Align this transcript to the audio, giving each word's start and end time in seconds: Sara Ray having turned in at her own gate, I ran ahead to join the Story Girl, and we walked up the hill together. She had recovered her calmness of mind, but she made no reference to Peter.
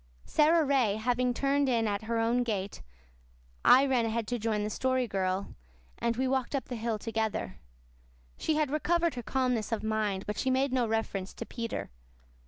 Sara 0.25 0.65
Ray 0.65 0.95
having 0.95 1.31
turned 1.31 1.69
in 1.69 1.87
at 1.87 2.05
her 2.05 2.17
own 2.17 2.41
gate, 2.41 2.81
I 3.63 3.85
ran 3.85 4.03
ahead 4.03 4.25
to 4.29 4.39
join 4.39 4.63
the 4.63 4.71
Story 4.71 5.07
Girl, 5.07 5.53
and 5.99 6.17
we 6.17 6.27
walked 6.27 6.55
up 6.55 6.65
the 6.69 6.75
hill 6.75 6.97
together. 6.97 7.59
She 8.35 8.55
had 8.55 8.71
recovered 8.71 9.13
her 9.13 9.21
calmness 9.21 9.71
of 9.71 9.83
mind, 9.83 10.25
but 10.25 10.39
she 10.39 10.49
made 10.49 10.73
no 10.73 10.87
reference 10.87 11.35
to 11.35 11.45
Peter. 11.45 11.91